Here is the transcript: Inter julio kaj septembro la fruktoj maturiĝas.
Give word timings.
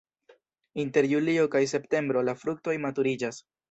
Inter 0.85 1.05
julio 1.13 1.45
kaj 1.59 1.63
septembro 1.75 2.27
la 2.33 2.39
fruktoj 2.45 2.79
maturiĝas. 2.89 3.45